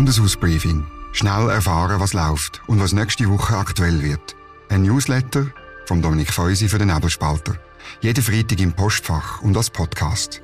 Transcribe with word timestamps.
Bundeshausbriefing. 0.00 0.86
Schnell 1.12 1.50
erfahren, 1.50 2.00
was 2.00 2.14
läuft 2.14 2.62
und 2.68 2.80
was 2.80 2.94
nächste 2.94 3.28
Woche 3.28 3.54
aktuell 3.54 4.02
wird. 4.02 4.34
Ein 4.70 4.80
Newsletter 4.84 5.48
von 5.84 6.00
Dominik 6.00 6.32
Feusi 6.32 6.68
für 6.70 6.78
den 6.78 6.88
Nebelspalter. 6.88 7.56
Jeden 8.00 8.24
Freitag 8.24 8.58
im 8.60 8.72
Postfach 8.72 9.42
und 9.42 9.54
als 9.58 9.68
Podcast. 9.68 10.40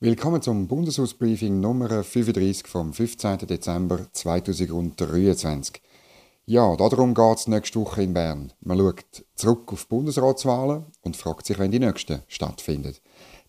Willkommen 0.00 0.42
zum 0.42 0.68
Bundeshausbriefing 0.68 1.58
Nummer 1.58 2.04
35 2.04 2.66
vom 2.66 2.92
15. 2.92 3.38
Dezember 3.46 4.12
2023. 4.12 5.80
Ja, 6.44 6.76
darum 6.76 7.14
geht 7.14 7.38
es 7.38 7.46
nächste 7.46 7.80
Woche 7.80 8.02
in 8.02 8.12
Bern. 8.12 8.52
Man 8.60 8.76
schaut 8.76 9.24
zurück 9.36 9.72
auf 9.72 9.84
die 9.84 9.88
Bundesratswahlen 9.88 10.84
und 11.00 11.16
fragt 11.16 11.46
sich, 11.46 11.58
wann 11.58 11.70
die 11.70 11.78
nächsten 11.78 12.24
stattfinden. 12.28 12.94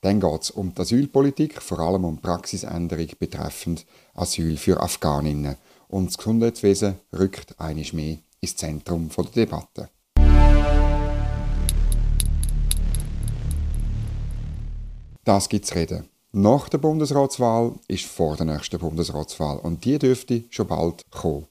Dann 0.02 0.20
geht 0.20 0.42
es 0.42 0.50
um 0.50 0.74
die 0.74 0.82
Asylpolitik, 0.82 1.62
vor 1.62 1.80
allem 1.80 2.06
um 2.06 2.18
Praxisänderung 2.18 3.08
betreffend 3.20 3.86
Asyl 4.16 4.58
für 4.58 4.82
Afghaninnen. 4.82 5.58
Und 5.90 6.08
das 6.08 6.18
Gesundheitswesen 6.18 6.96
rückt 7.14 7.60
einiges 7.60 7.94
mehr 7.94 8.18
ins 8.40 8.56
Zentrum 8.56 9.10
der 9.16 9.26
Debatte. 9.26 9.90
Das 15.24 15.48
gibt 15.50 15.66
es 15.66 15.76
reden. 15.76 16.06
Nach 16.32 16.68
der 16.68 16.80
Bundesratswahl 16.80 17.74
ist 17.88 18.06
vor 18.06 18.36
der 18.38 18.48
nächsten 18.48 18.80
Bundesratswahl 18.80 19.60
und 19.60 19.86
die 19.86 20.00
dürfte 20.00 20.46
schon 20.50 20.68
bald 20.68 21.04
kommen. 21.12 21.46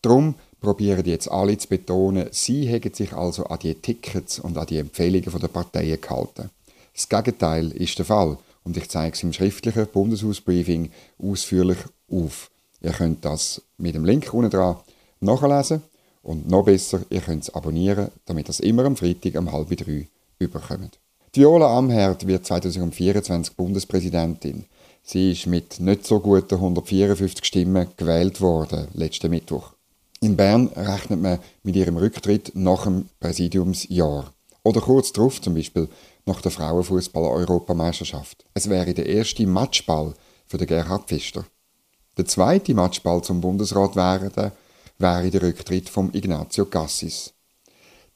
Darum 0.00 0.34
probieren 0.60 1.04
jetzt 1.04 1.30
alle 1.30 1.56
zu 1.56 1.68
betonen, 1.68 2.28
sie 2.32 2.66
hätten 2.66 2.94
sich 2.94 3.12
also 3.12 3.44
an 3.44 3.60
die 3.60 3.74
Tickets 3.74 4.40
und 4.40 4.58
an 4.58 4.66
die 4.66 4.78
Empfehlungen 4.78 5.40
der 5.40 5.48
Parteien 5.48 6.00
gehalten. 6.00 6.50
Das 6.94 7.08
Gegenteil 7.08 7.70
ist 7.72 7.98
der 7.98 8.04
Fall 8.04 8.38
und 8.64 8.76
ich 8.76 8.88
zeige 8.88 9.14
es 9.14 9.22
im 9.22 9.32
schriftlichen 9.32 9.86
Bundeshausbriefing 9.86 10.90
ausführlich 11.18 11.78
auf. 12.10 12.50
Ihr 12.80 12.92
könnt 12.92 13.24
das 13.24 13.62
mit 13.78 13.94
dem 13.94 14.04
Link 14.04 14.32
unten 14.34 14.50
dran 14.50 14.76
nachlesen 15.20 15.82
und 16.22 16.48
noch 16.48 16.64
besser, 16.64 17.00
ihr 17.10 17.20
könnt 17.20 17.44
es 17.44 17.54
abonnieren, 17.54 18.10
damit 18.26 18.48
es 18.48 18.60
immer 18.60 18.84
am 18.84 18.96
Freitag 18.96 19.36
um 19.36 19.50
halb 19.50 19.76
drei 19.76 20.08
überkommt. 20.38 20.98
Viola 21.32 21.78
Amherd 21.78 22.26
wird 22.26 22.44
2024 22.44 23.56
Bundespräsidentin. 23.56 24.66
Sie 25.02 25.32
ist 25.32 25.46
mit 25.46 25.80
nicht 25.80 26.06
so 26.06 26.20
guten 26.20 26.56
154 26.56 27.44
Stimmen 27.44 27.88
gewählt 27.96 28.40
worden, 28.40 28.88
letzten 28.92 29.30
Mittwoch. 29.30 29.72
In 30.20 30.36
Bern 30.36 30.68
rechnet 30.76 31.20
man 31.20 31.38
mit 31.62 31.74
ihrem 31.74 31.96
Rücktritt 31.96 32.52
nach 32.54 32.84
dem 32.84 33.06
Präsidiumsjahr. 33.18 34.32
Oder 34.62 34.80
kurz 34.80 35.12
darauf, 35.12 35.40
zum 35.40 35.54
Beispiel 35.54 35.88
nach 36.24 36.40
der 36.40 36.50
Frauenfußball-Europameisterschaft. 36.50 38.44
Es 38.54 38.68
wäre 38.68 38.94
der 38.94 39.06
erste 39.06 39.46
Matchball 39.46 40.14
für 40.46 40.58
den 40.58 40.66
Gerhard 40.66 41.08
Pfister. 41.08 41.44
Der 42.16 42.26
zweite 42.26 42.74
Matchball 42.74 43.22
zum 43.22 43.40
Bundesrat 43.40 43.96
wäre, 43.96 44.52
wäre 44.98 45.30
der 45.30 45.42
Rücktritt 45.42 45.88
von 45.88 46.12
Ignazio 46.12 46.66
Cassis. 46.66 47.32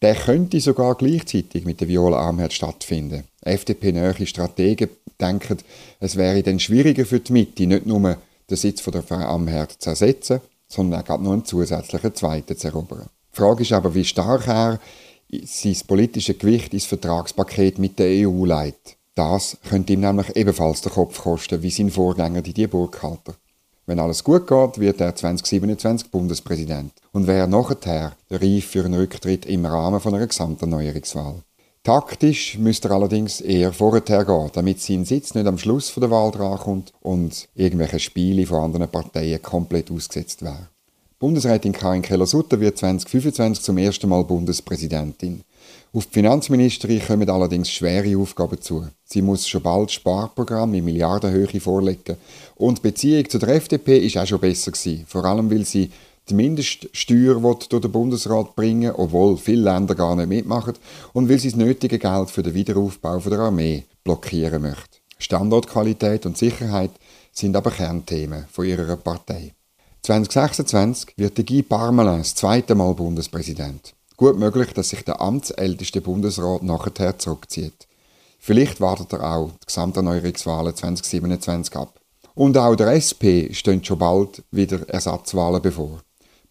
Der 0.02 0.14
könnte 0.14 0.60
sogar 0.60 0.94
gleichzeitig 0.94 1.64
mit 1.64 1.80
der 1.80 1.88
Viola 1.88 2.28
Amherd 2.28 2.52
stattfinden. 2.52 3.24
FDP-nähe 3.40 4.26
Strategen 4.26 4.90
denken, 5.18 5.58
es 6.00 6.16
wäre 6.16 6.42
dann 6.42 6.60
schwieriger 6.60 7.06
für 7.06 7.20
die 7.20 7.32
Mitte, 7.32 7.66
nicht 7.66 7.86
nur 7.86 8.18
den 8.50 8.56
Sitz 8.56 8.82
von 8.82 8.92
der 8.92 9.02
Frau 9.02 9.16
Amherd 9.16 9.72
zu 9.72 9.90
ersetzen, 9.90 10.40
sondern 10.68 11.08
auch 11.08 11.18
noch 11.18 11.32
einen 11.32 11.44
zusätzlichen 11.44 12.14
zweiten 12.14 12.56
zu 12.56 12.68
erobern. 12.68 13.08
Die 13.32 13.36
Frage 13.36 13.62
ist 13.62 13.72
aber, 13.72 13.94
wie 13.94 14.04
stark 14.04 14.46
er 14.46 14.78
sein 15.44 15.76
politisches 15.86 16.38
Gewicht 16.38 16.72
ins 16.72 16.86
Vertragspaket 16.86 17.78
mit 17.78 17.98
der 17.98 18.28
EU 18.28 18.44
leitet. 18.44 18.96
Das 19.14 19.56
könnte 19.68 19.94
ihm 19.94 20.00
nämlich 20.00 20.36
ebenfalls 20.36 20.82
den 20.82 20.92
Kopf 20.92 21.22
kosten, 21.22 21.62
wie 21.62 21.70
sein 21.70 21.90
Vorgänger 21.90 22.42
Didier 22.42 22.68
Burkhalter. 22.68 23.34
Wenn 23.86 24.00
alles 24.00 24.24
gut 24.24 24.46
geht, 24.46 24.78
wird 24.78 25.00
er 25.00 25.14
2027 25.14 26.10
Bundespräsident 26.10 26.92
und 27.12 27.26
wäre 27.26 27.46
nachher 27.46 28.16
reif 28.30 28.66
für 28.66 28.84
einen 28.84 28.94
Rücktritt 28.94 29.46
im 29.46 29.64
Rahmen 29.64 30.00
von 30.00 30.14
einer 30.14 30.26
Gesamterneuerungswahl. 30.26 31.42
Taktisch 31.84 32.58
müsste 32.58 32.88
er 32.88 32.96
allerdings 32.96 33.40
eher 33.40 33.72
vorher 33.72 34.00
gehen, 34.00 34.50
damit 34.52 34.80
sein 34.80 35.04
Sitz 35.04 35.34
nicht 35.34 35.46
am 35.46 35.56
Schluss 35.56 35.94
der 35.94 36.10
Wahl 36.10 36.32
drankommt 36.32 36.92
und 37.00 37.48
irgendwelche 37.54 38.00
Spiele 38.00 38.44
von 38.44 38.64
anderen 38.64 38.88
Parteien 38.88 39.40
komplett 39.40 39.92
ausgesetzt 39.92 40.42
wären. 40.42 40.66
Bundesrätin 41.18 41.72
Karin 41.72 42.02
Keller-Sutter 42.02 42.60
wird 42.60 42.76
2025 42.76 43.64
zum 43.64 43.78
ersten 43.78 44.06
Mal 44.06 44.22
Bundespräsidentin. 44.22 45.44
Auf 45.94 46.04
die 46.04 46.12
Finanzministerin 46.12 47.00
kommen 47.00 47.30
allerdings 47.30 47.70
schwere 47.70 48.18
Aufgaben 48.18 48.60
zu. 48.60 48.86
Sie 49.02 49.22
muss 49.22 49.48
schon 49.48 49.62
bald 49.62 49.90
Sparprogramme 49.90 50.76
in 50.76 50.84
Milliardenhöhe 50.84 51.58
vorlegen. 51.58 52.18
Und 52.56 52.78
die 52.78 52.82
Beziehung 52.82 53.30
zu 53.30 53.38
der 53.38 53.48
FDP 53.48 53.96
ist 53.96 54.18
auch 54.18 54.26
schon 54.26 54.40
besser 54.40 54.72
gewesen. 54.72 55.06
Vor 55.08 55.24
allem, 55.24 55.50
weil 55.50 55.64
sie 55.64 55.90
die 56.28 56.34
Mindeststeuer 56.34 57.40
durch 57.40 57.80
den 57.80 57.92
Bundesrat 57.92 58.54
bringen 58.54 58.92
obwohl 58.94 59.38
viele 59.38 59.62
Länder 59.62 59.94
gar 59.94 60.16
nicht 60.16 60.28
mitmachen, 60.28 60.74
und 61.14 61.30
weil 61.30 61.38
sie 61.38 61.48
das 61.48 61.56
nötige 61.56 61.98
Geld 61.98 62.30
für 62.30 62.42
den 62.42 62.52
Wiederaufbau 62.52 63.20
der 63.20 63.38
Armee 63.38 63.84
blockieren 64.04 64.60
möchte. 64.60 64.98
Standortqualität 65.16 66.26
und 66.26 66.36
Sicherheit 66.36 66.90
sind 67.32 67.56
aber 67.56 67.70
Kernthemen 67.70 68.44
von 68.52 68.66
ihrer 68.66 68.96
Partei. 68.96 69.54
2026 70.06 71.14
wird 71.16 71.44
Guy 71.44 71.64
Parmelin 71.64 72.18
das 72.18 72.36
zweite 72.36 72.76
Mal 72.76 72.94
Bundespräsident. 72.94 73.92
Gut 74.16 74.38
möglich, 74.38 74.72
dass 74.72 74.90
sich 74.90 75.02
der 75.04 75.20
amtsälteste 75.20 76.00
Bundesrat 76.00 76.62
nachher 76.62 77.18
zurückzieht. 77.18 77.88
Vielleicht 78.38 78.80
wartet 78.80 79.14
er 79.14 79.24
auch 79.24 79.50
die 79.50 79.66
Gesamterneuerungswahlen 79.66 80.76
2027 80.76 81.74
ab. 81.74 81.98
Und 82.36 82.56
auch 82.56 82.76
der 82.76 82.92
SP 82.94 83.50
stehen 83.52 83.82
schon 83.82 83.98
bald 83.98 84.44
wieder 84.52 84.88
Ersatzwahlen 84.88 85.60
bevor. 85.60 86.02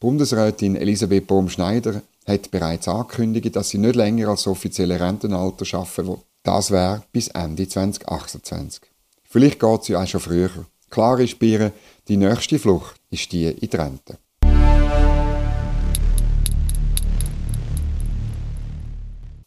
Bundesrätin 0.01 0.75
Elisabeth 0.75 1.25
Bohm-Schneider 1.25 2.01
hat 2.27 2.51
bereits 2.51 2.89
angekündigt, 2.89 3.55
dass 3.55 3.69
sie 3.69 3.77
nicht 3.77 3.95
länger 3.95 4.27
als 4.27 4.47
offizielle 4.47 4.99
Rentenalter 4.99 5.79
arbeiten 5.79 6.07
will. 6.09 6.17
Das 6.43 6.71
wäre 6.71 7.03
bis 7.13 7.29
Ende 7.29 7.69
2028. 7.69 8.81
Vielleicht 9.23 9.61
geht 9.61 9.83
sie 9.85 9.95
auch 9.95 10.05
schon 10.05 10.19
früher. 10.19 10.65
Klar 10.89 11.19
ist 11.19 11.39
bei 11.39 11.71
die 12.07 12.17
nächste 12.17 12.59
Flucht 12.59 12.95
ist 13.09 13.31
die 13.31 13.45
in 13.45 13.69
die 13.69 13.75
Rente. 13.75 14.17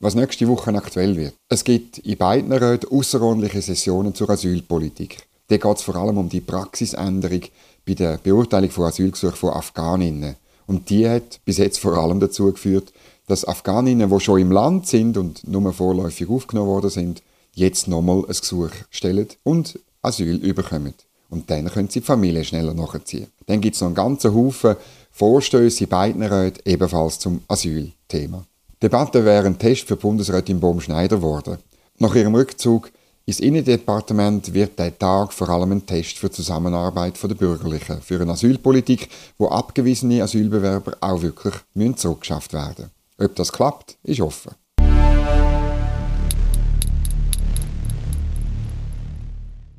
Was 0.01 0.15
nächste 0.15 0.47
Woche 0.49 0.75
aktuell 0.75 1.17
wird. 1.17 1.35
Es 1.49 1.65
gibt 1.65 1.99
in 1.99 2.17
beiden 2.17 2.53
Räten 2.53 2.89
außerordentliche 2.91 3.63
Sessionen 3.63 4.15
zur 4.15 4.31
Asylpolitik. 4.31 5.27
Da 5.49 5.57
geht 5.57 5.77
es 5.77 5.83
vor 5.83 5.97
allem 5.97 6.19
um 6.19 6.29
die 6.29 6.41
Praxisänderung 6.41 7.43
bei 7.87 7.95
der 7.95 8.19
Beurteilung 8.19 8.71
von 8.71 8.85
Asylgesuchen 8.85 9.37
von 9.37 9.51
Afghaninnen. 9.55 10.37
Und 10.67 10.91
die 10.91 11.09
hat 11.09 11.41
bis 11.45 11.59
jetzt 11.59 11.79
vor 11.79 11.97
allem 11.97 12.21
dazu 12.21 12.53
geführt, 12.53 12.93
dass 13.27 13.47
Afghaninnen, 13.47 14.11
die 14.11 14.21
schon 14.21 14.41
im 14.41 14.53
Land 14.53 14.87
sind 14.87 15.17
und 15.17 15.47
nur 15.47 15.73
vorläufig 15.73 16.29
aufgenommen 16.29 16.69
worden 16.69 16.91
sind, 16.91 17.23
jetzt 17.55 17.89
nochmal 17.89 18.25
ein 18.27 18.27
Gesuch 18.27 18.71
stellen 18.91 19.29
und 19.43 19.79
Asyl 20.03 20.37
überkommen. 20.37 20.95
Und 21.31 21.51
dann 21.51 21.67
können 21.67 21.89
sie 21.89 22.01
die 22.01 22.07
Familie 22.07 22.45
schneller 22.45 22.75
nachziehen. 22.75 23.29
Dann 23.47 23.61
gibt 23.61 23.75
es 23.75 23.81
noch 23.81 23.89
einen 23.89 23.95
ganzen 23.95 24.35
Haufen 24.35 24.77
Vorstöße 25.11 25.85
in 25.85 25.91
beiden 25.91 26.23
Räten 26.23 26.63
ebenfalls 26.65 27.19
zum 27.19 27.43
Asylthema. 27.49 28.45
Die 28.75 28.81
Debatte 28.83 29.25
wäre 29.25 29.47
ein 29.47 29.59
Test 29.59 29.89
für 29.89 29.97
Bundesrätin 29.97 30.61
Bohm-Schneider 30.61 31.17
geworden. 31.17 31.59
Nach 31.99 32.15
ihrem 32.15 32.35
Rückzug 32.35 32.93
ins 33.27 33.41
Innendepartement 33.41 34.55
wird 34.55 34.79
der 34.79 34.97
Tag 34.97 35.33
vor 35.33 35.49
allem 35.49 35.73
ein 35.73 35.85
Test 35.85 36.19
für 36.19 36.29
die 36.29 36.37
Zusammenarbeit 36.37 37.21
der 37.21 37.35
Bürgerlichen, 37.35 38.01
für 38.01 38.21
eine 38.21 38.33
Asylpolitik, 38.33 39.09
wo 39.37 39.49
abgewiesene 39.49 40.23
Asylbewerber 40.23 40.97
auch 41.01 41.21
wirklich 41.21 41.55
zurückgeschafft 41.97 42.53
werden 42.53 42.91
müssen. 43.19 43.31
Ob 43.31 43.35
das 43.35 43.53
klappt, 43.53 43.99
ist 44.05 44.21
offen. 44.21 44.53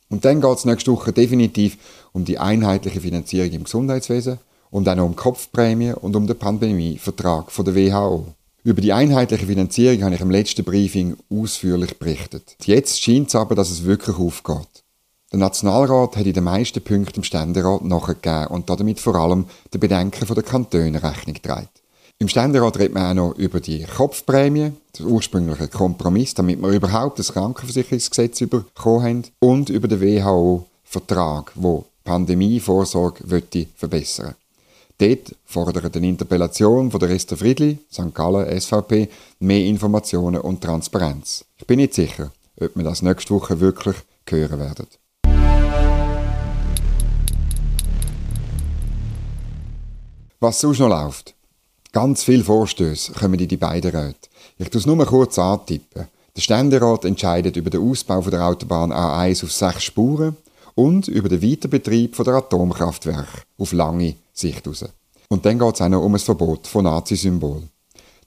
Und 0.09 0.25
dann 0.25 0.41
geht 0.41 0.57
es 0.57 0.65
nächste 0.65 0.91
Woche 0.91 1.13
definitiv 1.13 1.77
um 2.13 2.25
die 2.25 2.39
einheitliche 2.39 3.01
Finanzierung 3.01 3.51
im 3.51 3.63
Gesundheitswesen 3.63 4.39
und 4.71 4.85
dann 4.85 4.99
um 4.99 5.15
Kopfprämie 5.15 5.93
und 5.93 6.15
um 6.15 6.27
den 6.27 6.37
Pandemievertrag 6.37 7.51
von 7.51 7.65
der 7.65 7.75
WHO. 7.75 8.25
Über 8.63 8.81
die 8.81 8.91
einheitliche 8.91 9.45
Finanzierung 9.45 10.03
habe 10.03 10.15
ich 10.15 10.21
im 10.21 10.31
letzten 10.31 10.65
Briefing 10.65 11.15
ausführlich 11.31 11.97
berichtet. 11.97 12.55
Jetzt 12.65 13.01
scheint 13.01 13.29
es 13.29 13.35
aber, 13.35 13.55
dass 13.55 13.69
es 13.69 13.85
wirklich 13.85 14.17
aufgeht. 14.17 14.83
Der 15.31 15.39
Nationalrat 15.39 16.17
hat 16.17 16.25
in 16.25 16.33
den 16.33 16.43
meisten 16.43 16.81
Punkten 16.81 17.19
im 17.19 17.23
Ständerat 17.23 17.83
nachgegeben 17.83 18.47
und 18.47 18.69
damit 18.69 18.99
vor 18.99 19.15
allem 19.15 19.45
den 19.73 19.79
Bedenken 19.79 20.33
der 20.33 20.43
Kantone 20.43 21.03
Rechnung 21.03 21.35
getragen. 21.35 21.69
Im 22.21 22.27
Ständerat 22.27 22.77
redet 22.77 22.93
man 22.93 23.11
auch 23.11 23.29
noch 23.29 23.37
über 23.37 23.61
die 23.61 23.85
Kopfprämie, 23.85 24.73
der 24.97 25.05
ursprüngliche 25.05 25.69
Kompromiss, 25.69 26.33
damit 26.33 26.61
wir 26.61 26.67
überhaupt 26.67 27.17
das 27.17 27.31
Krankenversicherungsgesetz 27.31 28.39
bekommen 28.39 29.03
haben, 29.03 29.23
und 29.39 29.69
über 29.69 29.87
den 29.87 30.01
WHO-Vertrag, 30.01 31.53
wo 31.55 31.85
Pandemievorsorge 32.03 33.23
verbessern 33.77 34.35
Dort 34.97 35.33
fordert 35.45 35.95
eine 35.95 36.09
Interpellation 36.09 36.91
von 36.91 36.99
der 36.99 37.11
Esther 37.11 37.37
Friedli, 37.37 37.77
St. 37.89 38.13
Gallen, 38.13 38.59
SVP, 38.59 39.07
mehr 39.39 39.65
Informationen 39.65 40.41
und 40.41 40.59
Transparenz. 40.59 41.45
Ich 41.57 41.65
bin 41.65 41.77
nicht 41.77 41.93
sicher, 41.93 42.33
ob 42.59 42.75
wir 42.75 42.83
das 42.83 43.01
nächste 43.01 43.33
Woche 43.33 43.61
wirklich 43.61 43.95
hören 44.29 44.59
werden. 44.59 44.87
Was 50.41 50.59
sonst 50.59 50.79
noch 50.79 50.89
läuft? 50.89 51.38
Ganz 51.91 52.23
viele 52.23 52.43
Vorstöße 52.43 53.13
kommen 53.13 53.39
in 53.39 53.47
die 53.47 53.57
beiden 53.57 53.89
Räte. 53.89 54.29
Ich 54.59 54.69
tue 54.69 54.79
es 54.79 54.85
nur 54.85 55.03
kurz 55.05 55.39
antippen. 55.39 56.07
Der 56.35 56.41
Ständerat 56.41 57.03
entscheidet 57.03 57.55
über 57.55 57.71
den 57.71 57.81
Ausbau 57.81 58.21
der 58.21 58.45
Autobahn 58.45 58.91
A1 58.91 59.43
auf 59.43 59.51
sechs 59.51 59.85
Spuren 59.85 60.37
und 60.75 61.07
über 61.07 61.29
den 61.29 61.41
Weiterbetrieb 61.41 62.15
der 62.23 62.35
Atomkraftwerke 62.35 63.41
auf 63.57 63.73
lange 63.73 64.15
Sicht 64.33 64.67
raus. 64.67 64.85
Und 65.29 65.45
dann 65.45 65.57
geht 65.57 65.75
es 65.75 65.81
auch 65.81 65.89
noch 65.89 66.03
um 66.03 66.13
ein 66.13 66.19
Verbot 66.19 66.67
von 66.67 66.85
Nazi-Symbolen. 66.85 67.69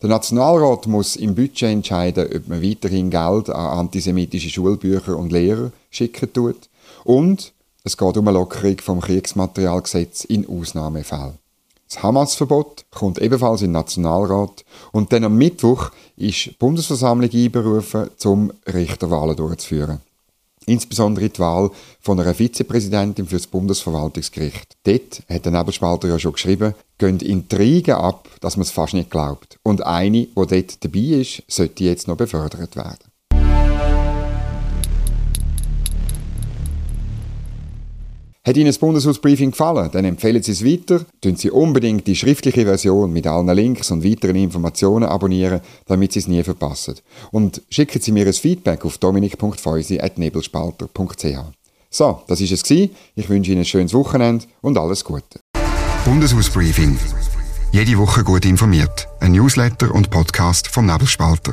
Der 0.02 0.08
Nationalrat 0.08 0.88
muss 0.88 1.14
im 1.14 1.36
Budget 1.36 1.70
entscheiden, 1.70 2.28
ob 2.34 2.48
man 2.48 2.62
weiterhin 2.62 3.10
Geld 3.10 3.48
an 3.48 3.78
antisemitische 3.78 4.50
Schulbücher 4.50 5.16
und 5.16 5.30
Lehrer 5.30 5.70
schicken 5.90 6.32
tut. 6.32 6.68
Und 7.04 7.52
es 7.84 7.96
geht 7.96 8.16
um 8.16 8.26
eine 8.26 8.38
Lockerung 8.38 8.78
vom 8.80 9.00
Kriegsmaterialgesetz 9.00 10.24
in 10.24 10.48
Ausnahmefällen. 10.48 11.41
Das 11.92 12.02
Hamas-Verbot 12.02 12.86
kommt 12.90 13.18
ebenfalls 13.18 13.60
in 13.60 13.66
den 13.66 13.72
Nationalrat 13.72 14.64
und 14.92 15.12
dann 15.12 15.24
am 15.24 15.36
Mittwoch 15.36 15.90
ist 16.16 16.46
die 16.46 16.50
Bundesversammlung 16.52 17.28
einberufen, 17.30 18.08
um 18.24 18.50
Richterwahlen 18.66 19.36
durchzuführen. 19.36 20.00
Insbesondere 20.64 21.28
die 21.28 21.38
Wahl 21.38 21.70
von 22.00 22.18
einer 22.18 22.32
Vizepräsidentin 22.32 23.26
für 23.26 23.36
das 23.36 23.46
Bundesverwaltungsgericht. 23.46 24.78
Dort 24.84 25.22
hat 25.28 25.44
der 25.44 25.52
Nebelspalter 25.52 26.08
ja 26.08 26.18
schon 26.18 26.32
geschrieben, 26.32 26.74
gehen 26.96 27.20
Intrigen 27.20 27.96
ab, 27.96 28.26
dass 28.40 28.56
man 28.56 28.62
es 28.62 28.70
fast 28.70 28.94
nicht 28.94 29.10
glaubt. 29.10 29.58
Und 29.62 29.84
eine, 29.84 30.28
die 30.28 30.34
dort 30.34 30.82
dabei 30.82 31.20
ist, 31.20 31.42
sollte 31.46 31.84
jetzt 31.84 32.08
noch 32.08 32.16
befördert 32.16 32.74
werden. 32.74 33.11
Hat 38.44 38.56
Ihnen 38.56 38.66
das 38.66 38.78
Bundeshausbriefing 38.78 39.52
gefallen? 39.52 39.88
Dann 39.92 40.04
empfehlen 40.04 40.42
Sie 40.42 40.50
es 40.50 40.64
weiter. 40.64 41.06
Tun 41.20 41.36
Sie 41.36 41.52
unbedingt 41.52 42.08
die 42.08 42.16
schriftliche 42.16 42.64
Version 42.64 43.12
mit 43.12 43.28
allen 43.28 43.46
Links 43.54 43.92
und 43.92 44.04
weiteren 44.04 44.34
Informationen 44.34 45.04
abonnieren, 45.04 45.60
damit 45.86 46.12
Sie 46.12 46.18
es 46.18 46.26
nie 46.26 46.42
verpassen. 46.42 46.96
Und 47.30 47.62
schicken 47.70 48.02
Sie 48.02 48.10
mir 48.10 48.26
ein 48.26 48.32
Feedback 48.32 48.84
auf 48.84 48.98
dominik.feusi.nebelspalter.ch. 48.98 51.38
So, 51.88 52.22
das 52.26 52.40
ist 52.40 52.50
es. 52.50 52.68
Ich 52.68 53.28
wünsche 53.28 53.52
Ihnen 53.52 53.60
ein 53.60 53.64
schönes 53.64 53.94
Wochenende 53.94 54.44
und 54.60 54.76
alles 54.76 55.04
Gute. 55.04 55.38
Bundeshausbriefing. 56.04 56.98
Jede 57.70 57.96
Woche 57.96 58.24
gut 58.24 58.44
informiert. 58.44 59.06
Ein 59.20 59.30
Newsletter 59.32 59.94
und 59.94 60.10
Podcast 60.10 60.66
vom 60.66 60.86
Nebelspalter. 60.86 61.52